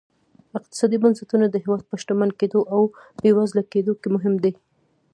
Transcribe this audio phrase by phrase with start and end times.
[0.57, 2.81] اقتصادي بنسټونه د هېواد په شتمن کېدو او
[3.21, 4.51] بېوزله کېدو کې مهم دي.